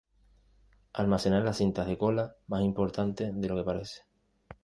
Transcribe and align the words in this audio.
Almacenar 0.93 1.43
las 1.43 1.57
cintas 1.57 1.85
"de 1.85 1.95
cola" 1.99 2.35
más 2.47 2.63
importante 2.63 3.31
de 3.31 3.47
lo 3.47 3.55
que 3.55 3.63
parece. 3.63 4.01